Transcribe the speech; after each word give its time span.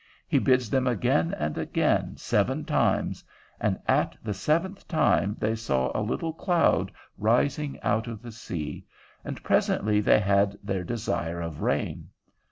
He 0.27 0.39
bids 0.39 0.71
them 0.71 0.87
again 0.87 1.35
and 1.37 1.59
again 1.59 2.17
seven 2.17 2.65
times; 2.65 3.23
and 3.59 3.77
at 3.87 4.17
the 4.23 4.33
seventh 4.33 4.87
time 4.87 5.35
they 5.39 5.53
saw 5.53 5.91
a 5.93 6.01
little 6.01 6.33
cloud 6.33 6.91
rising 7.19 7.79
out 7.83 8.07
of 8.07 8.23
the 8.23 8.31
sea, 8.31 8.87
and 9.23 9.43
presently 9.43 10.01
they 10.01 10.17
had 10.19 10.57
their 10.63 10.83
desire 10.83 11.39
of 11.39 11.61
rain. 11.61 12.09